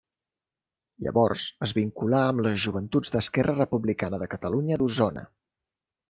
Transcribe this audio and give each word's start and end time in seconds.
Llavors 1.07 1.41
es 1.67 1.73
vinculà 1.79 2.21
amb 2.29 2.41
les 2.45 2.57
Joventuts 2.63 3.13
d'Esquerra 3.15 3.55
Republicana 3.59 4.21
de 4.23 4.29
Catalunya 4.33 4.79
d'Osona. 4.83 5.25